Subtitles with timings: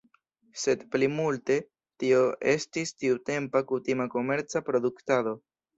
[0.61, 1.59] Sed plimulte
[2.05, 2.23] tio
[2.55, 5.41] estis tiutempa kutima komerca produktado.